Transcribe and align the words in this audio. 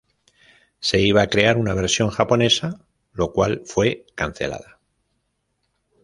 Se 0.79 0.99
iba 0.99 1.21
a 1.21 1.27
crear 1.29 1.57
una 1.59 1.75
versión 1.75 2.09
japonesa, 2.09 2.81
lo 3.13 3.31
cual 3.31 3.61
fue 3.67 4.07
cancelada. 4.15 4.79